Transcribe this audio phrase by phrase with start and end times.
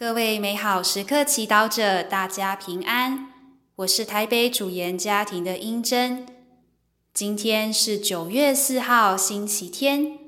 [0.00, 3.34] 各位美好时刻祈祷者，大家平安。
[3.76, 6.26] 我是台北主言家庭的英珍。
[7.12, 10.18] 今天是九月四号，星期天。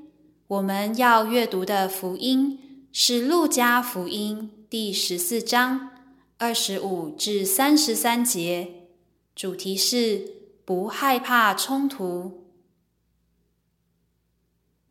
[0.45, 5.89] 我们要阅读的福音是《路加福音》第十四章
[6.37, 8.87] 二十五至三十三节，
[9.35, 10.23] 主题是
[10.63, 12.43] 不害怕冲突。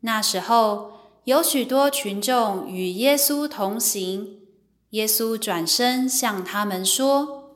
[0.01, 0.91] 那时候，
[1.23, 4.42] 有许多群众与耶稣同行。
[4.93, 7.55] 耶稣转身向他们说：“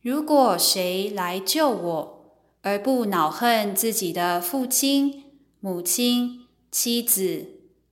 [0.00, 5.24] 如果谁来救我，而不恼恨自己的父亲、
[5.58, 7.46] 母亲、妻子、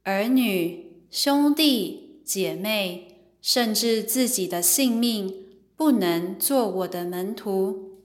[0.05, 5.35] 儿女、兄弟、姐妹，甚至自己的性命，
[5.75, 7.99] 不能做我的门徒。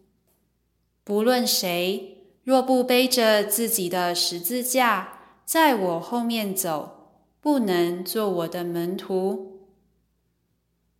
[1.03, 9.53] 不论谁，若不背着自己的十字架，在我后面走，不能做我的门徒。”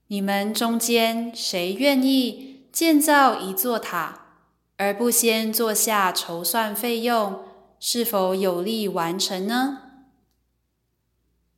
[0.08, 4.20] 你们中间谁愿意建造一座塔，
[4.78, 7.42] 而不先坐下筹算费用，
[7.80, 9.80] 是否有力完成呢？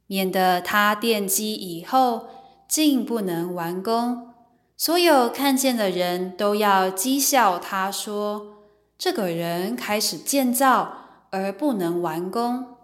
[0.08, 2.28] 免得他奠基以后，
[2.68, 4.34] 竟不能完工，
[4.76, 8.64] 所有看见的人都要讥笑他说
[8.98, 12.78] ：“这个人开始建造而不能完工。”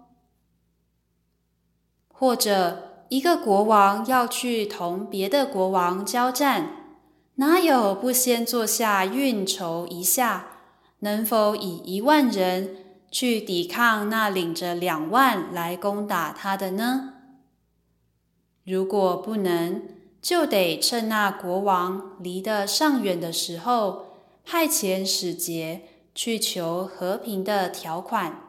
[2.14, 6.72] 或者，一个国王要去同别的国王交战，
[7.36, 10.48] 哪有不先坐下运筹一下，
[11.00, 12.78] 能否以一万人
[13.12, 17.14] 去抵抗那领着两万来攻打他的呢？
[18.64, 19.84] 如果不能，
[20.20, 25.84] 就得趁那国王离得尚远的时候，派遣使节
[26.16, 28.42] 去求和平的条款。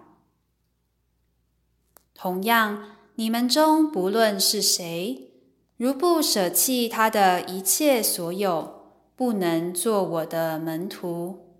[2.14, 2.92] 同样。
[3.18, 5.30] 你们中不论是谁，
[5.78, 11.56] 如不舍弃他的一切所有，不能做我的门徒。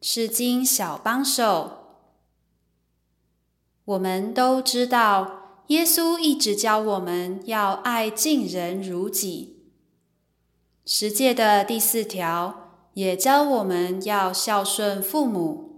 [0.00, 1.96] 诗经小帮手，
[3.84, 9.64] 我们都知道，耶稣一直教我们要爱敬人如己。
[10.86, 15.69] 十诫的第四条也教我们要孝顺父母。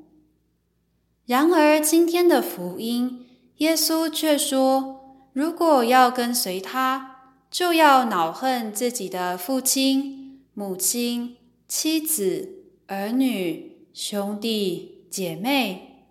[1.27, 3.27] 然而，今天的福音，
[3.59, 11.37] 耶稣却说：如果要跟随他，就要恼恨自己的父亲、母亲、
[11.69, 16.09] 妻子、儿女、兄弟、姐妹。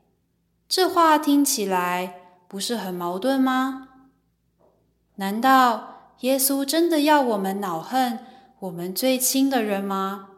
[0.70, 3.90] 这话听起来不是很矛盾吗？
[5.16, 8.20] 难道耶稣真的要我们恼恨
[8.60, 10.30] 我们最亲的人吗？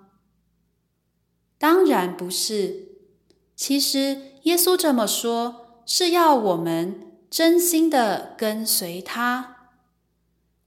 [1.59, 2.89] 当然不是。
[3.55, 9.69] 其实耶稣这么说，是要我们真心的跟随他。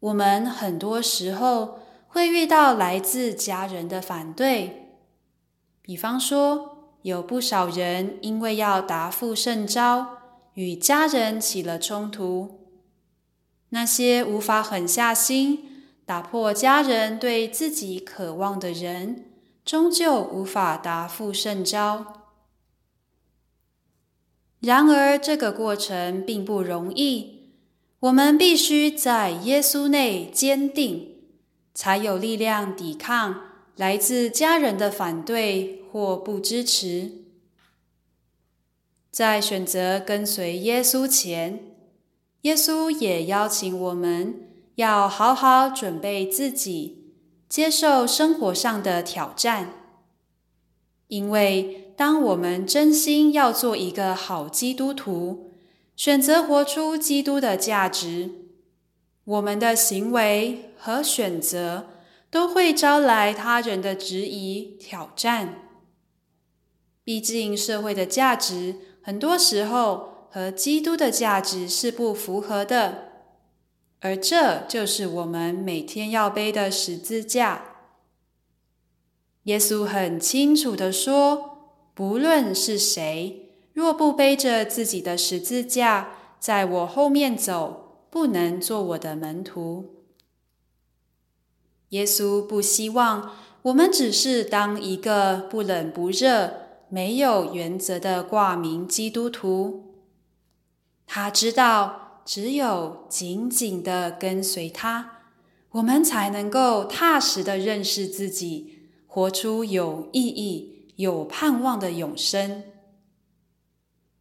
[0.01, 4.93] 我们很多时候会遇到来自家人的反对，
[5.83, 10.19] 比方说，有不少人因为要答复圣召，
[10.55, 12.61] 与家人起了冲突。
[13.71, 19.27] 那些无法狠下心打破家人对自己渴望的人，
[19.65, 22.16] 终究无法答复圣召。
[24.67, 27.53] 然而，这个过程并不容易。
[28.01, 31.07] 我们必须在耶稣内坚定，
[31.73, 33.43] 才有力量抵抗
[33.77, 37.13] 来自家人的反对或不支持。
[39.13, 41.61] 在选择跟随耶稣前，
[42.41, 44.35] 耶稣也邀请我们
[44.75, 47.13] 要好好准备自己，
[47.49, 49.71] 接受生活上的挑战，
[51.07, 55.51] 因为，当我们真心要做一个好基督徒，
[55.97, 58.31] 选择活出基督的价值，
[59.25, 61.87] 我们的行为和选择
[62.31, 65.63] 都会招来他人的质疑、挑战。
[67.03, 73.13] 毕竟，社会的价值很多时候和基督的价值是不符合的，
[74.01, 77.63] 而这就是我们每天要背的十字架。
[79.45, 81.56] 耶稣很清楚的说。
[81.97, 90.05] 不论是谁，若不背着自己的十字架，在我后面走，不能做我的门徒。
[91.89, 96.53] 耶稣不希望我们只是当一个不冷不热、
[96.91, 99.95] 没有原则的挂名基督徒。
[101.07, 105.23] 他知道，只有紧紧的跟随他，
[105.71, 110.76] 我们才能够踏实的认识自己，活出有意义。
[110.97, 112.65] 有盼望的永生。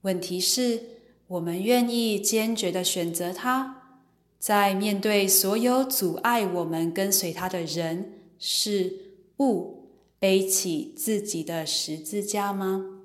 [0.02, 0.84] 问题是，
[1.28, 4.00] 我们愿意坚决的选择他，
[4.38, 8.94] 在面对所有阻碍我们跟随他的人事
[9.40, 9.90] 物，
[10.20, 13.02] 背起自己的十字架吗？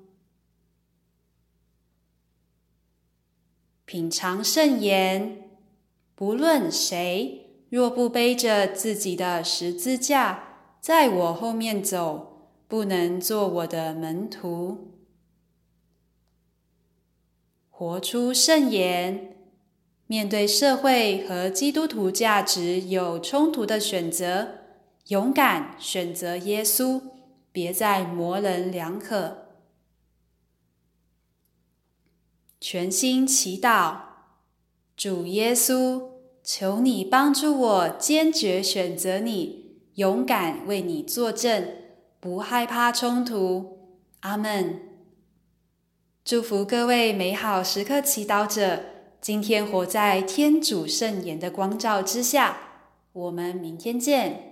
[3.85, 5.49] 品尝圣言，
[6.15, 12.30] 不论谁，若不背着自己的十字架，在我后面走，
[12.71, 14.93] 不能做我的门徒。
[17.69, 19.35] 活出圣言，
[20.07, 24.59] 面对社会和基督徒价值有冲突的选择，
[25.07, 27.01] 勇敢选择耶稣，
[27.51, 29.49] 别再模棱两可。
[32.61, 33.97] 全心祈祷，
[34.95, 41.80] 主耶稣，求你帮助我坚决选择你，勇敢为你作证，
[42.21, 43.79] 不害怕冲突。
[44.19, 44.79] 阿门。
[46.23, 48.83] 祝福各位美好时刻祈祷者，
[49.19, 52.57] 今天活在天主圣言的光照之下。
[53.11, 54.50] 我们明天见。